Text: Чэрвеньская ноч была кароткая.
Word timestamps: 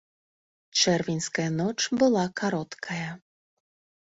Чэрвеньская 0.79 1.49
ноч 1.59 1.79
была 1.99 2.25
кароткая. 2.43 3.09